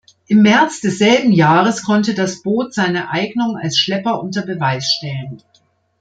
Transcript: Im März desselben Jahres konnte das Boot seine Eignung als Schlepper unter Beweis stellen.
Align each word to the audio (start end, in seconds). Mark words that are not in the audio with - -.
Im 0.25 0.41
März 0.41 0.81
desselben 0.81 1.31
Jahres 1.31 1.83
konnte 1.83 2.15
das 2.15 2.41
Boot 2.41 2.73
seine 2.73 3.09
Eignung 3.11 3.55
als 3.55 3.77
Schlepper 3.77 4.19
unter 4.23 4.41
Beweis 4.41 4.91
stellen. 4.93 5.43